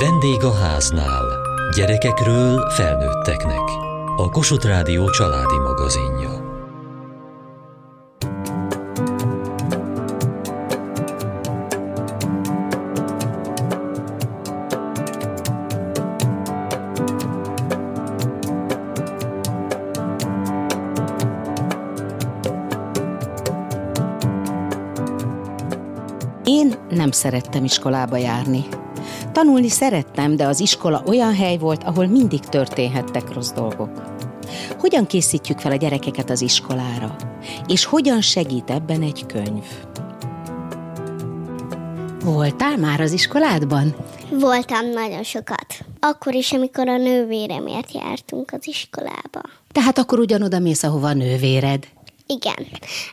[0.00, 1.24] Vendég a háznál.
[1.76, 3.62] Gyerekekről felnőtteknek.
[4.16, 6.46] A Kossuth Rádió családi magazinja.
[26.44, 28.64] Én nem szerettem iskolába járni.
[29.38, 34.02] Tanulni szerettem, de az iskola olyan hely volt, ahol mindig történhettek rossz dolgok.
[34.78, 37.16] Hogyan készítjük fel a gyerekeket az iskolára?
[37.66, 39.64] És hogyan segít ebben egy könyv?
[42.24, 43.96] Voltál már az iskoládban?
[44.30, 45.66] Voltam nagyon sokat.
[46.00, 49.40] Akkor is, amikor a nővéremért jártunk az iskolába.
[49.72, 51.86] Tehát akkor ugyanoda mész, ahova a nővéred.
[52.26, 52.66] Igen,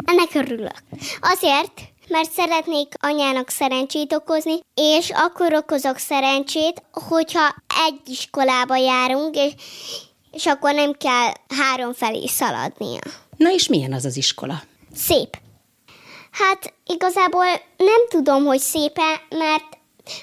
[0.05, 0.83] ennek örülök.
[1.21, 7.55] Azért, mert szeretnék anyának szerencsét okozni, és akkor okozok szerencsét, hogyha
[7.87, 9.53] egy iskolába járunk, és,
[10.31, 12.99] és akkor nem kell három felé szaladnia.
[13.37, 14.61] Na és milyen az az iskola?
[14.95, 15.37] Szép.
[16.31, 17.45] Hát igazából
[17.77, 19.77] nem tudom, hogy szépen, mert,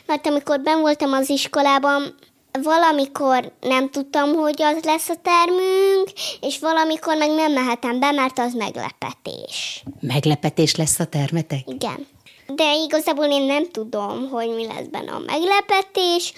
[0.07, 2.15] mert amikor ben voltam az iskolában,
[2.63, 8.39] valamikor nem tudtam, hogy az lesz a termünk, és valamikor meg nem mehetem be, mert
[8.39, 9.85] az meglepetés.
[10.01, 11.63] Meglepetés lesz a termetek?
[11.67, 12.07] Igen.
[12.47, 16.33] De igazából én nem tudom, hogy mi lesz benne a meglepetés,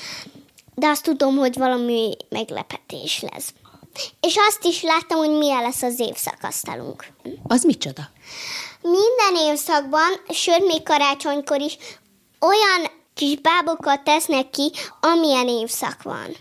[0.75, 3.55] de azt tudom, hogy valami meglepetés lesz.
[4.21, 7.07] És azt is láttam, hogy milyen lesz az évszakasztalunk.
[7.43, 8.03] Az micsoda?
[8.83, 11.77] Minden évszakban, sőt még karácsonykor is
[12.41, 14.71] olyan kis bábokat tesznek ki,
[15.01, 16.37] amilyen évszak van.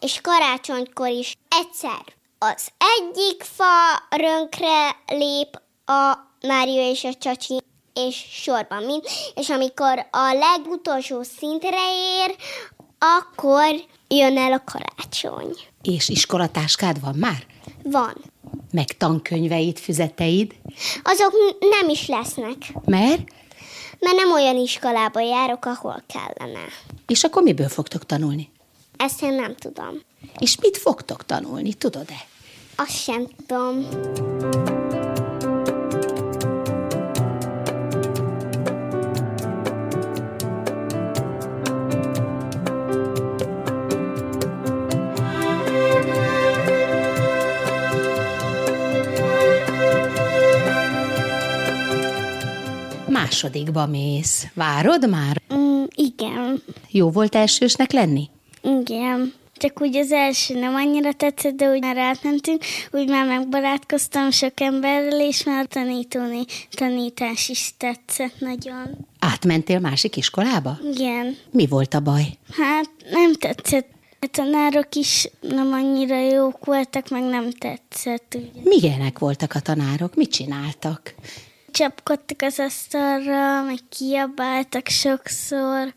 [0.00, 2.04] És karácsonykor is egyszer
[2.38, 7.58] az egyik fa rönkre lép a Mária és a Csacsi,
[7.94, 11.78] és sorban mind, és amikor a legutolsó szintre
[12.16, 12.36] ér,
[12.98, 15.54] akkor jön el a karácsony.
[15.82, 17.46] És iskolatáskád van már?
[17.82, 18.14] Van.
[18.70, 20.54] Meg tankönyveid, füzeteid?
[21.02, 23.22] Azok nem is lesznek, Mert?
[24.02, 26.64] Mert nem olyan iskolába járok, ahol kellene.
[27.06, 28.50] És akkor miből fogtok tanulni?
[28.96, 30.00] Ezt én nem tudom.
[30.38, 32.26] És mit fogtok tanulni, tudod-e?
[32.76, 33.86] Azt sem tudom.
[53.36, 54.46] Másodikba mész.
[54.54, 55.42] Várod már?
[55.54, 58.28] Mm, igen, Jó volt elsősnek lenni?
[58.62, 59.32] igen.
[59.56, 64.60] Csak úgy az első nem annyira tetszett, de úgy már átmentünk, úgy már megbarátkoztam sok
[64.60, 69.06] emberrel, és már tanítóni tanítás is tetszett nagyon.
[69.18, 70.78] Átmentél másik iskolába?
[70.94, 72.24] Igen, Mi volt a baj?
[72.52, 73.88] hát nem tetszett.
[74.20, 78.34] A tanárok is nem annyira jók voltak, meg nem tetszett.
[78.36, 78.60] Ugye.
[78.64, 80.14] Milyenek voltak a tanárok?
[80.14, 81.14] Mit csináltak?
[81.72, 85.94] Csapkodtak az asztalra, meg kiabáltak sokszor,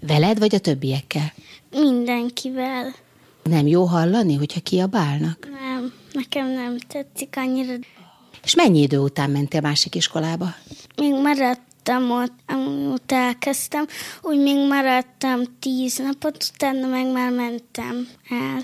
[0.00, 1.32] Veled vagy a többiekkel?
[1.70, 2.94] mindenkivel.
[3.42, 5.48] Nem jó hallani, hogyha kiabálnak?
[5.50, 7.72] Nem, nekem nem tetszik annyira.
[8.44, 10.54] És mennyi idő után mentél másik iskolába?
[10.96, 13.86] Még maradtam ott, amióta elkezdtem,
[14.22, 18.62] úgy még maradtam tíz napot, utána meg már mentem el.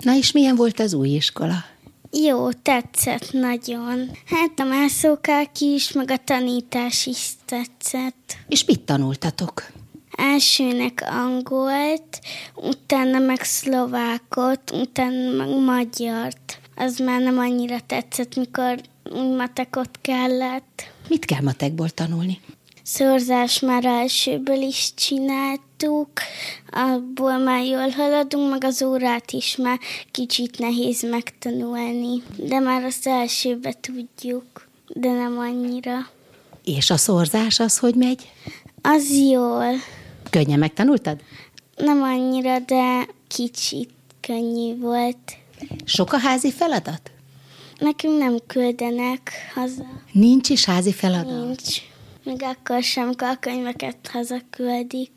[0.00, 1.64] Na és milyen volt az új iskola?
[2.12, 4.10] Jó, tetszett nagyon.
[4.26, 8.36] Hát a mászókák is, meg a tanítás is tetszett.
[8.48, 9.66] És mit tanultatok?
[10.10, 12.20] Elsőnek angolt,
[12.54, 16.60] utána meg szlovákot, utána meg magyart.
[16.76, 18.80] Az már nem annyira tetszett, mikor
[19.36, 20.82] matekot kellett.
[21.08, 22.40] Mit kell matekból tanulni?
[22.82, 24.94] Szorzás már elsőből is
[25.80, 26.08] csináltuk,
[26.70, 29.78] abból már jól haladunk, meg az órát is már
[30.10, 35.98] kicsit nehéz megtanulni, de már azt elsőbe tudjuk, de nem annyira.
[36.64, 38.30] És a szorzás az, hogy megy?
[38.82, 39.66] Az jól,
[40.30, 41.20] Könnyen megtanultad?
[41.76, 43.90] nem annyira, de kicsit
[44.20, 45.36] könnyű volt.
[45.84, 47.10] Sok a házi feladat?
[47.78, 51.44] Nekünk nem küldenek haza, Nincs is házi feladat.
[51.46, 51.78] nincs.
[52.24, 55.10] Még akkor sem, amikor a könyveket hazaküldik.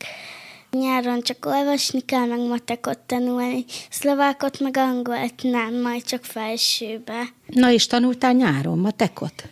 [0.79, 3.65] Nyáron csak olvasni kell, meg matekot tanulni.
[3.89, 7.33] Szlovákot meg angolt nem, majd csak felsőbe.
[7.47, 9.49] Na és tanultál nyáron matekot?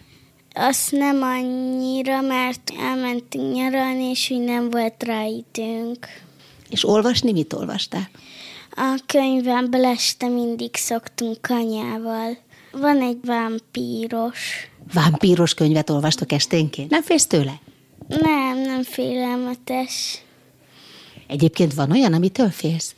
[0.53, 6.07] Azt nem annyira, mert elmentünk nyaralni, és úgy nem volt rá időnk.
[6.69, 8.09] És olvasni mit olvastál?
[8.71, 12.38] A könyvemben este mindig szoktunk kanyával.
[12.71, 14.69] Van egy vámpíros.
[14.94, 16.89] Vámpíros könyvet olvastok esténként?
[16.89, 17.62] Nem félsz tőle?
[18.07, 20.21] Nem, nem félelmetes.
[21.31, 22.95] Egyébként van olyan, amitől félsz?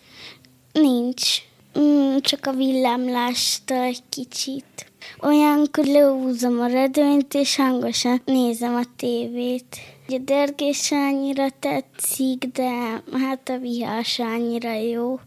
[0.72, 1.38] Nincs.
[1.80, 4.92] Mm, csak a villámlástól egy kicsit.
[5.22, 9.78] Olyankor lehúzom a redőnyt, és hangosan nézem a tévét.
[10.08, 12.70] A dörgés annyira tetszik, de
[13.14, 15.20] hát a vihás annyira jó.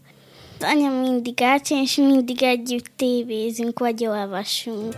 [0.59, 4.95] Az anya mindig átjön, és mindig együtt tévézünk, vagy olvasunk.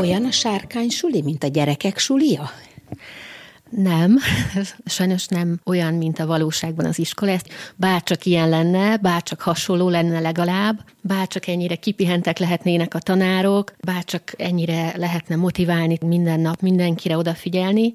[0.00, 2.50] Olyan a sárkány suli, mint a gyerekek sulia?
[3.70, 4.18] Nem,
[4.84, 7.30] sajnos nem olyan, mint a valóságban az iskola.
[7.30, 14.32] Ezt bárcsak ilyen lenne, bárcsak hasonló lenne legalább, bárcsak ennyire kipihentek lehetnének a tanárok, bárcsak
[14.36, 17.92] ennyire lehetne motiválni minden nap mindenkire odafigyelni.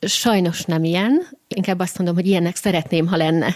[0.00, 3.54] Sajnos nem ilyen, inkább azt mondom, hogy ilyennek szeretném, ha lenne.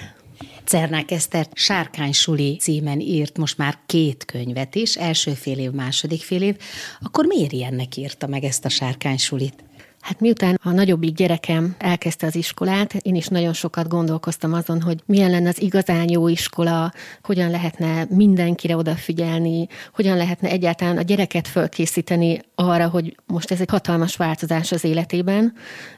[0.65, 6.23] Cernák Eszter Sárkány Suli címen írt most már két könyvet is, első fél év, második
[6.23, 6.57] fél év.
[7.01, 9.70] Akkor miért ilyennek írta meg ezt a Sárkány Sulit?
[10.01, 15.01] Hát miután a nagyobbik gyerekem elkezdte az iskolát, én is nagyon sokat gondolkoztam azon, hogy
[15.07, 16.93] milyen lenne az igazán jó iskola,
[17.23, 23.71] hogyan lehetne mindenkire odafigyelni, hogyan lehetne egyáltalán a gyereket fölkészíteni arra, hogy most ez egy
[23.71, 25.53] hatalmas változás az életében,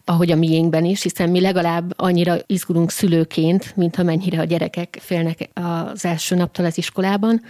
[0.04, 5.50] ahogy a miénkben is, hiszen mi legalább annyira izgulunk szülőként, mint amennyire a gyerekek félnek
[5.54, 7.42] az első naptól az iskolában.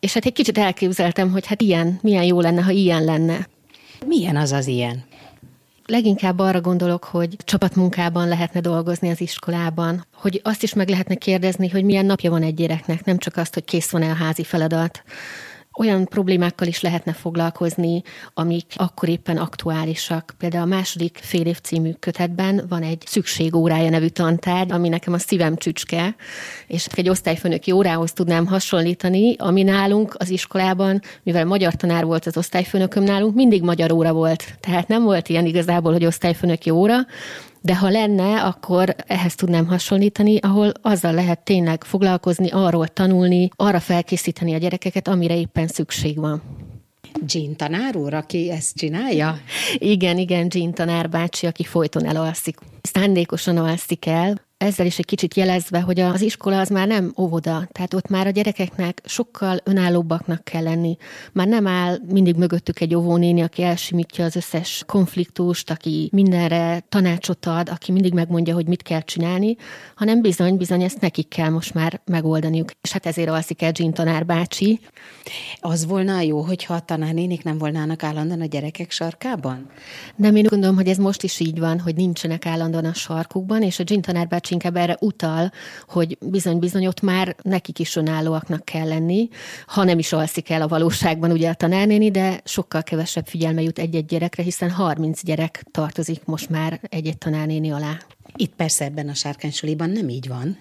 [0.00, 3.48] És hát egy kicsit elképzeltem, hogy hát ilyen, milyen jó lenne, ha ilyen lenne.
[4.06, 5.04] Milyen az az ilyen?
[5.86, 11.68] Leginkább arra gondolok, hogy csapatmunkában lehetne dolgozni az iskolában, hogy azt is meg lehetne kérdezni,
[11.68, 15.02] hogy milyen napja van egy gyereknek, nem csak azt, hogy kész van-e a házi feladat,
[15.78, 18.02] olyan problémákkal is lehetne foglalkozni,
[18.34, 20.34] amik akkor éppen aktuálisak.
[20.38, 25.18] Például a második fél év című kötetben van egy szükségórája nevű tantárgy, ami nekem a
[25.18, 26.16] szívem csücske,
[26.66, 32.36] és egy osztályfőnöki órához tudnám hasonlítani, ami nálunk az iskolában, mivel magyar tanár volt az
[32.36, 34.44] osztályfőnököm nálunk, mindig magyar óra volt.
[34.60, 36.96] Tehát nem volt ilyen igazából, hogy osztályfőnöki óra,
[37.64, 43.80] de ha lenne, akkor ehhez tudnám hasonlítani, ahol azzal lehet tényleg foglalkozni, arról tanulni, arra
[43.80, 46.42] felkészíteni a gyerekeket, amire éppen szükség van.
[47.26, 49.38] Jean tanár úr, aki ezt csinálja?
[49.78, 52.58] Igen, igen, Jean tanár bácsi, aki folyton elalszik.
[52.82, 57.68] Szándékosan alszik el, ezzel is egy kicsit jelezve, hogy az iskola az már nem óvoda,
[57.72, 60.96] tehát ott már a gyerekeknek sokkal önállóbbaknak kell lenni.
[61.32, 67.46] Már nem áll mindig mögöttük egy óvónéni, aki elsimítja az összes konfliktust, aki mindenre tanácsot
[67.46, 69.56] ad, aki mindig megmondja, hogy mit kell csinálni,
[69.94, 72.70] hanem bizony, bizony ezt nekik kell most már megoldaniuk.
[72.82, 74.80] És hát ezért alszik el Jean tanár bácsi.
[75.60, 79.70] Az volna jó, hogyha a tanárnénik nem volnának állandóan a gyerekek sarkában?
[80.16, 83.78] Nem, én gondolom, hogy ez most is így van, hogy nincsenek állandóan a sarkukban, és
[83.78, 85.50] a Jean tanár bácsi inkább erre utal,
[85.88, 89.28] hogy bizony-bizony ott már nekik is önállóaknak kell lenni,
[89.66, 93.78] ha nem is alszik el a valóságban ugye a tanárnéni, de sokkal kevesebb figyelme jut
[93.78, 97.96] egy-egy gyerekre, hiszen 30 gyerek tartozik most már egy-egy tanárnéni alá.
[98.36, 100.58] Itt persze ebben a sárkánysuliban nem így van.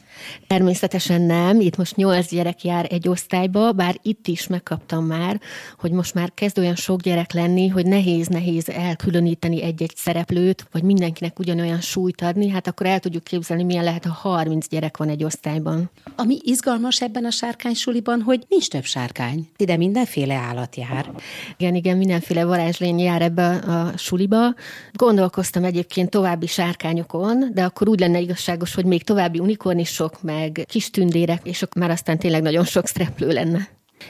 [0.47, 1.59] Természetesen nem.
[1.59, 5.39] Itt most nyolc gyerek jár egy osztályba, bár itt is megkaptam már,
[5.79, 11.39] hogy most már kezd olyan sok gyerek lenni, hogy nehéz-nehéz elkülöníteni egy-egy szereplőt, vagy mindenkinek
[11.39, 15.23] ugyanolyan súlyt adni, hát akkor el tudjuk képzelni, milyen lehet, ha 30 gyerek van egy
[15.23, 15.89] osztályban.
[16.15, 19.49] Ami izgalmas ebben a sárkánysuliban, hogy nincs több sárkány.
[19.57, 21.11] Ide mindenféle állat jár.
[21.57, 24.53] Igen, igen, mindenféle varázslény jár ebbe a suliba.
[24.91, 30.89] Gondolkoztam egyébként további sárkányokon, de akkor úgy lenne igazságos, hogy még további unikornisok, meg kis
[30.89, 33.67] tündérek, és már aztán tényleg nagyon sok szereplő lenne.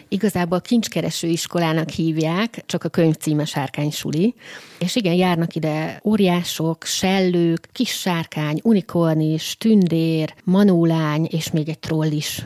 [0.08, 4.36] Igazából kincskereső iskolának hívják, csak a könyv címe Sárkány Suli.
[4.80, 12.12] És igen, járnak ide óriások, sellők, kis sárkány, unikornis, tündér, manólány, és még egy troll
[12.12, 12.46] is.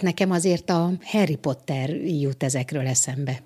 [0.00, 3.42] Nekem azért a Harry Potter jut ezekről eszembe.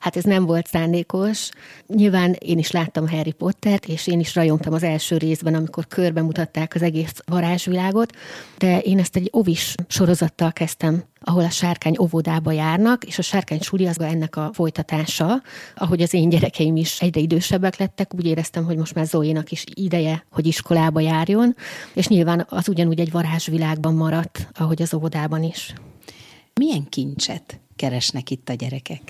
[0.00, 1.48] Hát ez nem volt szándékos.
[1.86, 6.22] Nyilván én is láttam Harry Pottert, és én is rajongtam az első részben, amikor körbe
[6.22, 8.16] mutatták az egész varázsvilágot,
[8.58, 13.60] de én ezt egy ovis sorozattal kezdtem ahol a sárkány óvodába járnak, és a sárkány
[13.60, 15.42] suli az ennek a folytatása.
[15.74, 19.64] Ahogy az én gyerekeim is egyre idősebbek lettek, úgy éreztem, hogy most már Zoénak is
[19.74, 21.56] ideje, hogy iskolába járjon,
[21.92, 25.74] és nyilván az ugyanúgy egy varázsvilágban maradt, ahogy az óvodában is.
[26.54, 29.00] Milyen kincset keresnek itt a gyerekek?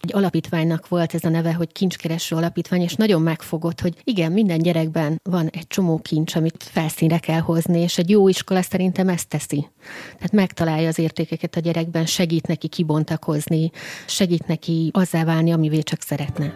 [0.00, 4.58] Egy alapítványnak volt ez a neve, hogy kincskereső alapítvány, és nagyon megfogott, hogy igen, minden
[4.58, 9.28] gyerekben van egy csomó kincs, amit felszínre kell hozni, és egy jó iskola szerintem ezt
[9.28, 9.68] teszi.
[10.14, 13.70] Tehát megtalálja az értékeket a gyerekben, segít neki kibontakozni,
[14.06, 16.54] segít neki azzá válni, amivé csak szeretne.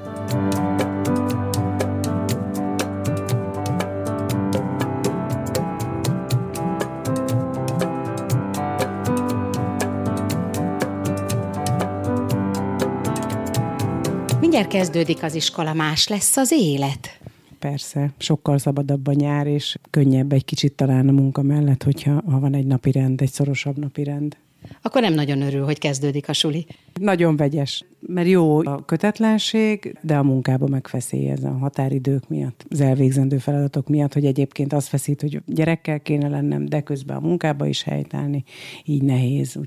[14.60, 17.20] Mindjárt kezdődik az iskola, más lesz az élet.
[17.58, 22.40] Persze, sokkal szabadabb a nyár, és könnyebb egy kicsit talán a munka mellett, hogyha ha
[22.40, 24.36] van egy napi rend, egy szorosabb napi rend.
[24.82, 26.66] Akkor nem nagyon örül, hogy kezdődik a suli.
[27.00, 33.38] Nagyon vegyes, mert jó a kötetlenség, de a munkába megfeszélyez a határidők miatt, az elvégzendő
[33.38, 37.82] feladatok miatt, hogy egyébként az feszít, hogy gyerekkel kéne lennem, de közben a munkába is
[37.82, 38.44] helytállni,
[38.84, 39.58] így nehéz.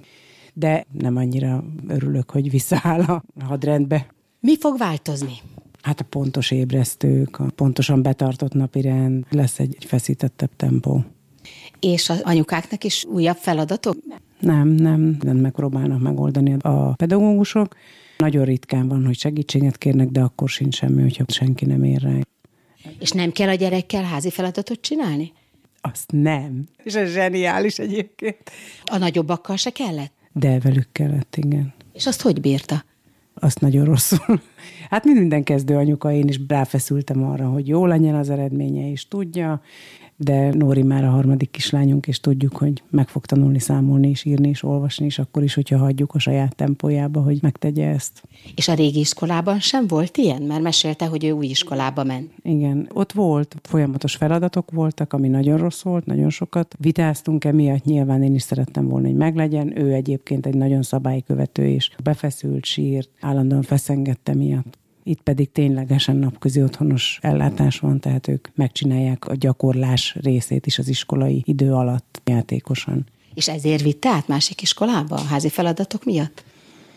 [0.54, 4.08] De nem annyira örülök, hogy visszaáll a hadrendbe.
[4.46, 5.34] Mi fog változni?
[5.82, 11.04] Hát a pontos ébresztők, a pontosan betartott napirend, lesz egy, egy feszítettebb tempó.
[11.80, 13.96] És az anyukáknak is újabb feladatok?
[14.40, 17.76] Nem, nem, nem megpróbálnak megoldani a pedagógusok.
[18.18, 22.18] Nagyon ritkán van, hogy segítséget kérnek, de akkor sincs semmi, hogyha senki nem ér rá.
[23.00, 25.32] És nem kell a gyerekkel házi feladatot csinálni?
[25.82, 26.64] Azt nem.
[26.84, 28.52] És ez zseniális egyébként.
[28.84, 30.14] A nagyobbakkal se kellett?
[30.32, 31.74] De velük kellett, igen.
[31.94, 32.84] És azt hogy bírta?
[33.34, 34.42] Azt nagyon rosszul.
[34.89, 39.08] Hát mint minden kezdő anyuka, én is ráfeszültem arra, hogy jó legyen az eredménye, és
[39.08, 39.62] tudja,
[40.17, 44.50] de Nóri már a harmadik kislányunk, és tudjuk, hogy meg fog tanulni számolni, és írni,
[44.50, 48.24] és olvasni, és akkor is, hogyha hagyjuk a saját tempójába, hogy megtegye ezt.
[48.55, 50.41] És a régi iskolában sem volt ilyen?
[50.41, 52.32] Mert mesélte, hogy ő új iskolába ment.
[52.41, 58.24] Igen, ott volt, folyamatos feladatok voltak, ami nagyon rossz volt, nagyon sokat vitáztunk emiatt, nyilván
[58.24, 59.79] én is szerettem volna, hogy meglegyen.
[59.79, 64.78] Ő egyébként egy nagyon szabálykövető, és befeszült, sírt, állandóan feszengette miatt.
[65.04, 70.88] Itt pedig ténylegesen napközi otthonos ellátás van, tehát ők megcsinálják a gyakorlás részét is az
[70.88, 73.06] iskolai idő alatt játékosan.
[73.34, 76.44] És ezért vitte át másik iskolába a házi feladatok miatt?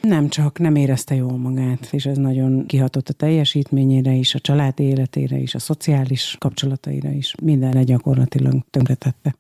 [0.01, 4.81] Nem csak, nem érezte jól magát, és ez nagyon kihatott a teljesítményére is, a család
[4.81, 7.35] életére is, a szociális kapcsolataira is.
[7.43, 9.35] Mindenre gyakorlatilag tönkretette.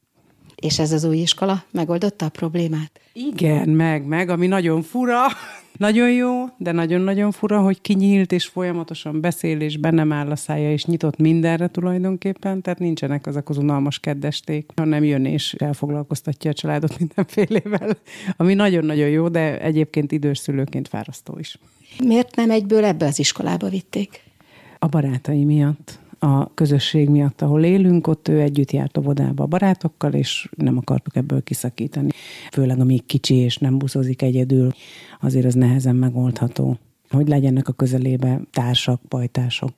[0.57, 3.01] És ez az új iskola megoldotta a problémát?
[3.13, 5.21] Igen, meg, meg, ami nagyon fura,
[5.77, 10.73] nagyon jó, de nagyon-nagyon fura, hogy kinyílt, és folyamatosan beszél, és bennem áll a szája,
[10.73, 16.55] és nyitott mindenre tulajdonképpen, tehát nincsenek azok az unalmas keddesték, hanem jön és elfoglalkoztatja a
[16.55, 17.97] családot mindenfélével,
[18.37, 21.59] ami nagyon-nagyon jó, de egyébként idős szülőként fárasztó is.
[22.05, 24.21] Miért nem egyből ebbe az iskolába vitték?
[24.79, 30.13] A barátai miatt a közösség miatt, ahol élünk, ott ő együtt járt óvodába a barátokkal,
[30.13, 32.09] és nem akartuk ebből kiszakítani.
[32.53, 34.73] Főleg amíg kicsi és nem buszozik egyedül,
[35.21, 36.79] azért az nehezen megoldható.
[37.11, 39.73] Hogy legyenek a közelébe társak, pajtások.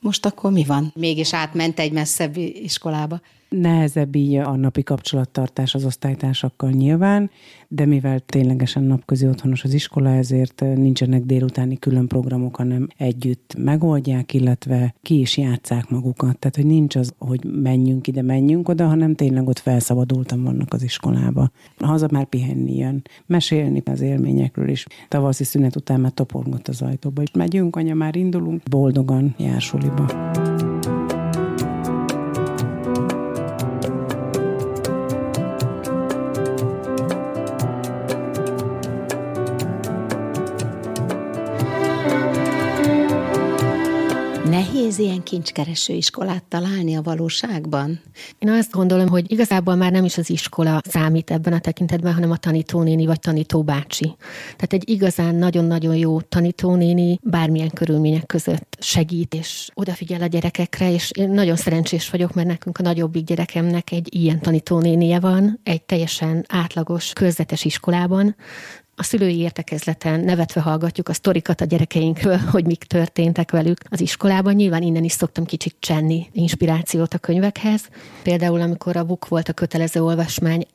[0.00, 0.92] Most akkor mi van?
[0.94, 3.20] Mégis átment egy messzebb iskolába.
[3.48, 7.30] Nehezebb így a napi kapcsolattartás az osztálytársakkal nyilván,
[7.68, 14.34] de mivel ténylegesen napközi otthonos az iskola, ezért nincsenek délutáni külön programok, hanem együtt megoldják,
[14.34, 16.38] illetve ki is játszák magukat.
[16.38, 20.82] Tehát, hogy nincs az, hogy menjünk ide, menjünk oda, hanem tényleg ott felszabadultan vannak az
[20.82, 21.50] iskolába.
[21.78, 24.86] Haza már pihenni jön, mesélni az élményekről is.
[25.08, 30.32] Tavaszi szünet után már toporgott az ajtóba, és megyünk, anya, már indulunk, boldogan jár suliba.
[44.96, 48.00] Nehéz ilyen kincskereső iskolát találni a valóságban?
[48.38, 52.30] Én azt gondolom, hogy igazából már nem is az iskola számít ebben a tekintetben, hanem
[52.30, 54.16] a tanítónéni vagy tanítóbácsi.
[54.42, 61.10] Tehát egy igazán nagyon-nagyon jó tanítónéni bármilyen körülmények között segít, és odafigyel a gyerekekre, és
[61.10, 66.44] én nagyon szerencsés vagyok, mert nekünk a nagyobbik gyerekemnek egy ilyen tanítónénie van, egy teljesen
[66.48, 68.36] átlagos, körzetes iskolában,
[68.96, 74.54] a szülői értekezleten nevetve hallgatjuk a sztorikat a gyerekeinkről, hogy mik történtek velük az iskolában.
[74.54, 77.88] Nyilván innen is szoktam kicsit csenni inspirációt a könyvekhez.
[78.22, 80.66] Például, amikor a BUK volt a kötelező olvasmány,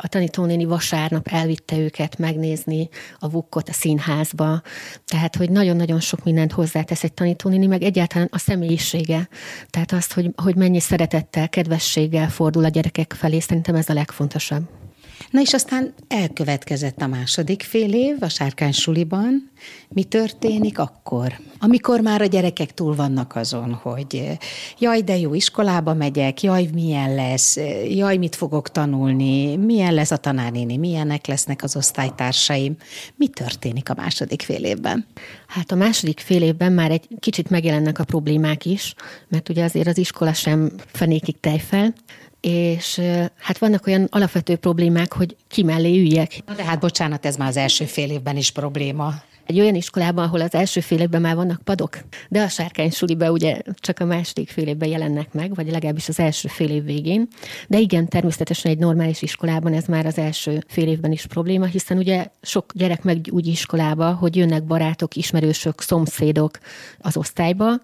[0.00, 4.62] a tanítónéni vasárnap elvitte őket megnézni a VUK-ot a színházba.
[5.04, 9.28] Tehát, hogy nagyon-nagyon sok mindent hozzátesz egy tanítónéni, meg egyáltalán a személyisége.
[9.70, 14.87] Tehát azt, hogy, hogy mennyi szeretettel, kedvességgel fordul a gyerekek felé, szerintem ez a legfontosabb.
[15.30, 19.50] Na és aztán elkövetkezett a második fél év a sárkány suliban.
[19.88, 21.40] Mi történik akkor?
[21.58, 24.38] Amikor már a gyerekek túl vannak azon, hogy
[24.78, 27.56] jaj, de jó iskolába megyek, jaj, milyen lesz,
[27.88, 32.76] jaj, mit fogok tanulni, milyen lesz a tanárnéni, milyenek lesznek az osztálytársaim.
[33.16, 35.06] Mi történik a második fél évben?
[35.46, 38.94] Hát a második fél évben már egy kicsit megjelennek a problémák is,
[39.28, 41.94] mert ugye azért az iskola sem fenékig tejfel,
[42.40, 43.00] és
[43.36, 46.40] hát vannak olyan alapvető problémák, hogy ki mellé üljek.
[46.46, 49.14] Na de hát bocsánat, ez már az első fél évben is probléma.
[49.46, 53.30] egy olyan iskolában, ahol az első fél évben már vannak padok, de a sárkány suliba
[53.30, 57.28] ugye csak a második fél évben jelennek meg, vagy legalábbis az első fél év végén.
[57.68, 61.98] De igen, természetesen egy normális iskolában ez már az első fél évben is probléma, hiszen
[61.98, 66.58] ugye sok gyerek meg úgy iskolába, hogy jönnek barátok, ismerősök, szomszédok
[66.98, 67.80] az osztályba,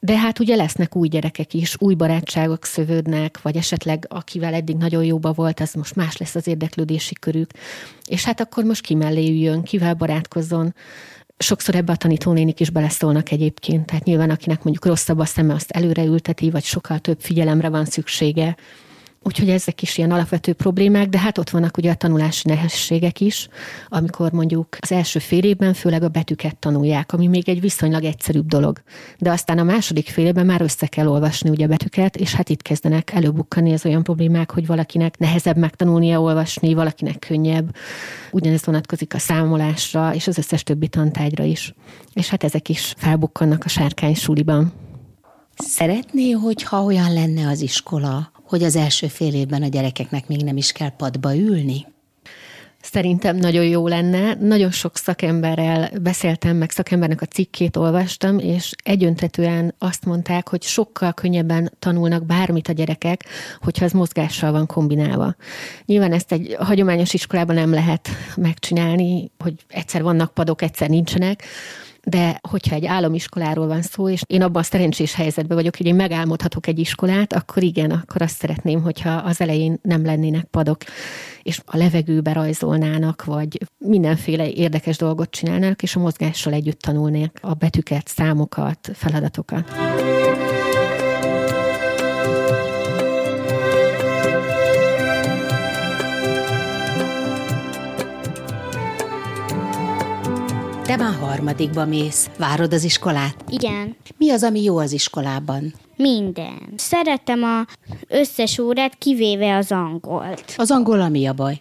[0.00, 5.04] de hát ugye lesznek új gyerekek is, új barátságok szövődnek, vagy esetleg akivel eddig nagyon
[5.04, 7.50] jóba volt, az most más lesz az érdeklődési körük.
[8.06, 10.74] És hát akkor most ki mellé üljön, kivel barátkozzon.
[11.38, 15.70] Sokszor ebbe a tanítónénik is beleszólnak egyébként, tehát nyilván akinek mondjuk rosszabb a szeme, azt
[15.70, 18.56] előre ülteti, vagy sokkal több figyelemre van szüksége.
[19.22, 23.48] Úgyhogy ezek is ilyen alapvető problémák, de hát ott vannak ugye a tanulási nehézségek is,
[23.88, 28.46] amikor mondjuk az első fél évben főleg a betűket tanulják, ami még egy viszonylag egyszerűbb
[28.46, 28.82] dolog.
[29.18, 32.48] De aztán a második fél évben már össze kell olvasni ugye a betűket, és hát
[32.48, 37.74] itt kezdenek előbukkani az olyan problémák, hogy valakinek nehezebb megtanulnia olvasni, valakinek könnyebb.
[38.30, 41.74] Ugyanez vonatkozik a számolásra, és az összes többi tantárgyra is.
[42.12, 44.72] És hát ezek is felbukkannak a sárkány suliban.
[45.56, 50.56] Szeretné, hogyha olyan lenne az iskola, hogy az első fél évben a gyerekeknek még nem
[50.56, 51.86] is kell padba ülni?
[52.82, 54.34] Szerintem nagyon jó lenne.
[54.34, 61.12] Nagyon sok szakemberrel beszéltem, meg szakembernek a cikkét olvastam, és egyöntetően azt mondták, hogy sokkal
[61.12, 63.24] könnyebben tanulnak bármit a gyerekek,
[63.60, 65.34] hogyha az mozgással van kombinálva.
[65.84, 71.44] Nyilván ezt egy hagyományos iskolában nem lehet megcsinálni, hogy egyszer vannak padok, egyszer nincsenek,
[72.10, 75.94] de hogyha egy államiskoláról van szó, és én abban a szerencsés helyzetben vagyok, hogy én
[75.94, 80.82] megálmodhatok egy iskolát, akkor igen, akkor azt szeretném, hogyha az elején nem lennének padok,
[81.42, 87.54] és a levegőbe rajzolnának, vagy mindenféle érdekes dolgot csinálnának, és a mozgással együtt tanulnák a
[87.54, 89.70] betűket, számokat, feladatokat.
[100.90, 102.30] Te már harmadikba mész.
[102.38, 103.44] Várod az iskolát?
[103.48, 103.96] Igen.
[104.16, 105.74] Mi az, ami jó az iskolában?
[105.96, 106.72] Minden.
[106.76, 107.66] Szeretem a
[108.08, 110.54] összes órát, kivéve az angolt.
[110.56, 111.60] Az angol mi a baj?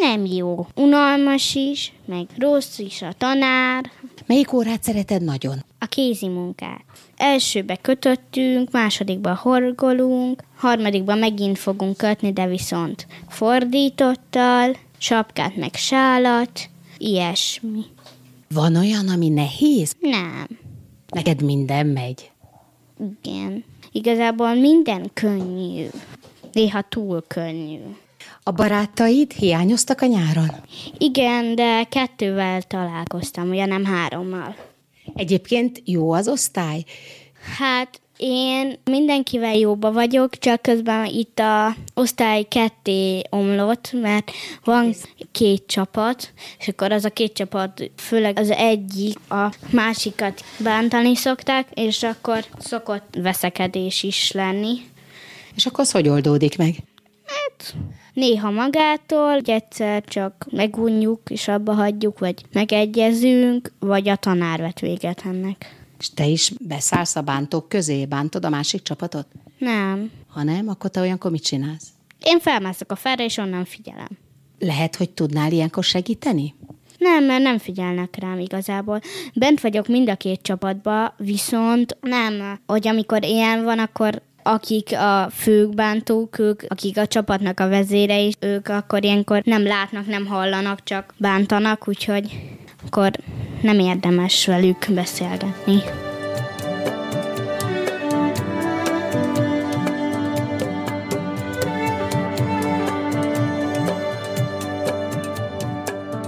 [0.00, 0.66] Nem jó.
[0.74, 3.90] Unalmas is, meg rossz is a tanár.
[4.26, 5.64] Melyik órát szereted nagyon?
[5.78, 6.84] A kézi munkát.
[7.16, 17.84] Elsőbe kötöttünk, másodikba horgolunk, harmadikba megint fogunk kötni, de viszont fordítottal, sapkát meg sálat, ilyesmi.
[18.56, 19.96] Van olyan, ami nehéz?
[20.00, 20.46] Nem.
[21.08, 22.30] Neked minden megy.
[23.22, 23.64] Igen.
[23.92, 25.86] Igazából minden könnyű.
[26.52, 27.78] Néha túl könnyű.
[28.42, 30.50] A barátaid hiányoztak a nyáron?
[30.98, 34.56] Igen, de kettővel találkoztam, ugye nem hárommal.
[35.14, 36.84] Egyébként jó az osztály?
[37.58, 44.30] Hát én mindenkivel jóba vagyok, csak közben itt a osztály ketté omlott, mert
[44.64, 44.94] van
[45.32, 51.68] két csapat, és akkor az a két csapat, főleg az egyik a másikat bántani szokták,
[51.74, 54.74] és akkor szokott veszekedés is lenni.
[55.54, 56.74] És akkor az hogy oldódik meg?
[57.26, 57.74] Hát
[58.12, 64.80] néha magától, hogy egyszer csak megunjuk, és abba hagyjuk, vagy megegyezünk, vagy a tanár vet
[64.80, 65.75] véget ennek.
[65.98, 69.26] És te is beszállsz a bántók közé, bántod a másik csapatot?
[69.58, 70.10] Nem.
[70.28, 71.88] Ha nem, akkor te olyankor mit csinálsz?
[72.24, 74.08] Én felmászok a felre, és onnan figyelem.
[74.58, 76.54] Lehet, hogy tudnál ilyenkor segíteni?
[76.98, 79.00] Nem, mert nem figyelnek rám igazából.
[79.34, 85.30] Bent vagyok mind a két csapatba, viszont nem, hogy amikor ilyen van, akkor akik a
[85.30, 90.26] fők bántók, ők, akik a csapatnak a vezére is, ők akkor ilyenkor nem látnak, nem
[90.26, 93.10] hallanak, csak bántanak, úgyhogy akkor
[93.62, 95.82] nem érdemes velük beszélgetni.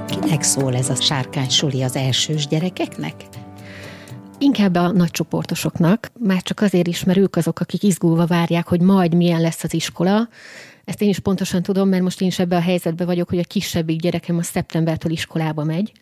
[0.07, 3.15] Kinek szól ez a sárkány suli az elsős gyerekeknek?
[4.39, 9.15] Inkább a nagycsoportosoknak, már csak azért is, mert ők azok, akik izgulva várják, hogy majd
[9.15, 10.29] milyen lesz az iskola.
[10.89, 13.45] Ezt én is pontosan tudom, mert most én is ebbe a helyzetbe vagyok, hogy a
[13.45, 15.93] kisebbik gyerekem a szeptembertől iskolába megy,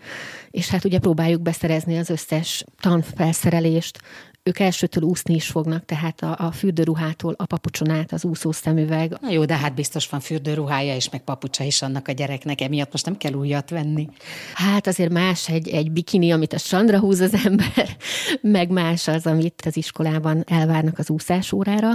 [0.51, 4.01] és hát ugye próbáljuk beszerezni az összes tanfelszerelést,
[4.47, 9.17] ők elsőtől úszni is fognak, tehát a, a fürdőruhától a papucson át az úszó szemüveg.
[9.21, 12.93] Na jó, de hát biztos van fürdőruhája és meg papucsa is annak a gyereknek, emiatt
[12.93, 14.09] most nem kell újat venni.
[14.55, 17.97] Hát azért más egy, egy bikini, amit a strandra húz az ember,
[18.57, 21.91] meg más az, amit az iskolában elvárnak az úszás órára.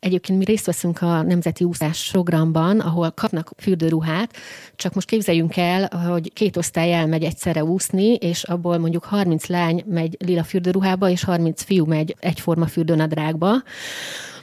[0.00, 4.36] Egyébként mi részt veszünk a Nemzeti Úszás programban, ahol kapnak fürdőruhát,
[4.76, 9.84] csak most képzeljünk el, hogy két osztály elmegy egyszerre úszni, és abból mondjuk 30 lány
[9.86, 13.62] megy lila fürdőruhába, és 30 fiú megy egyforma fürdőnadrágba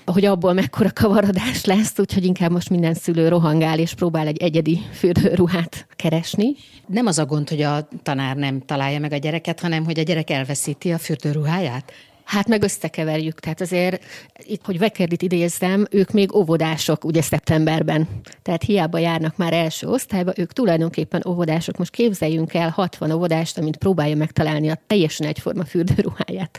[0.05, 4.79] hogy abból mekkora kavarodás lesz, úgyhogy inkább most minden szülő rohangál és próbál egy egyedi
[4.91, 6.55] fürdőruhát keresni.
[6.87, 10.03] Nem az a gond, hogy a tanár nem találja meg a gyereket, hanem hogy a
[10.03, 11.91] gyerek elveszíti a fürdőruháját?
[12.25, 14.03] Hát meg összekeverjük, tehát azért
[14.37, 18.07] itt, hogy Vekerdit idézzem, ők még óvodások, ugye szeptemberben.
[18.41, 21.77] Tehát hiába járnak már első osztályba, ők tulajdonképpen óvodások.
[21.77, 26.57] Most képzeljünk el 60 óvodást, amint próbálja megtalálni a teljesen egyforma fürdőruháját.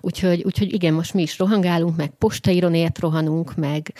[0.00, 3.92] Úgyhogy, úgyhogy igen, most mi is rohangálunk, meg postaironért rohanunk, meg,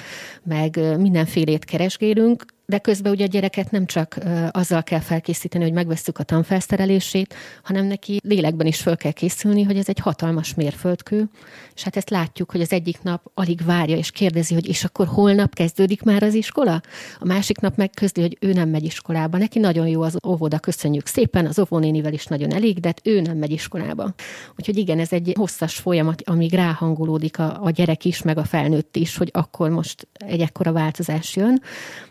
[0.43, 4.19] meg mindenfélét keresgélünk, de közben ugye a gyereket nem csak
[4.51, 9.77] azzal kell felkészíteni, hogy megveszük a tanfelszerelését, hanem neki lélekben is föl kell készülni, hogy
[9.77, 11.29] ez egy hatalmas mérföldkő,
[11.75, 15.07] és hát ezt látjuk, hogy az egyik nap alig várja, és kérdezi, hogy és akkor
[15.07, 16.81] holnap kezdődik már az iskola?
[17.19, 19.39] A másik nap megközli, hogy ő nem megy iskolába.
[19.39, 23.51] Neki nagyon jó az óvoda, köszönjük szépen, az óvónénivel is nagyon elégedett, ő nem megy
[23.51, 24.15] iskolába.
[24.59, 28.97] Úgyhogy igen, ez egy hosszas folyamat, amíg ráhangolódik a, a gyerek is, meg a felnőtt
[28.97, 31.63] is, hogy akkor most egy ekkora változás jön.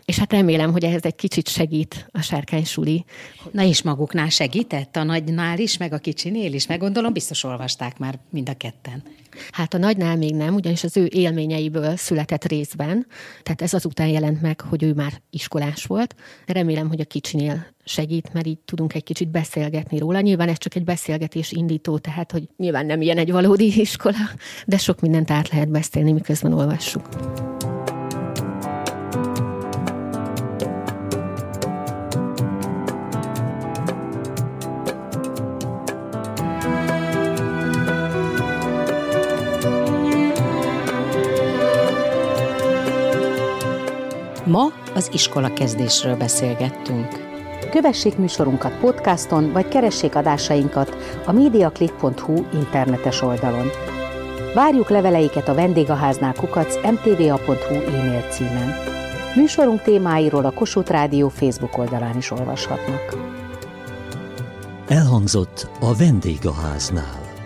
[0.04, 3.04] És hát remélem, hogy ehhez egy kicsit segít a sárkány suli.
[3.50, 4.96] Na és maguknál segített?
[4.96, 6.66] A nagynál is, meg a kicsinél is?
[6.66, 9.02] Meg gondolom, biztos olvasták már mind a ketten.
[9.50, 13.06] Hát a nagynál még nem, ugyanis az ő élményeiből született részben,
[13.42, 16.14] tehát ez azután jelent meg, hogy ő már iskolás volt.
[16.46, 20.20] Remélem, hogy a kicsinél segít, mert így tudunk egy kicsit beszélgetni róla.
[20.20, 24.30] Nyilván ez csak egy beszélgetés indító, tehát hogy nyilván nem ilyen egy valódi iskola,
[24.66, 27.08] de sok mindent át lehet beszélni, miközben olvassuk.
[44.54, 47.08] Ma az iskola kezdésről beszélgettünk.
[47.70, 53.66] Kövessék műsorunkat podcaston, vagy keressék adásainkat a mediaclick.hu internetes oldalon.
[54.54, 58.74] Várjuk leveleiket a vendégháznál kukac mtva.hu e-mail címen.
[59.36, 63.16] Műsorunk témáiról a Kossuth Rádió Facebook oldalán is olvashatnak.
[64.88, 67.23] Elhangzott a vendégháznál.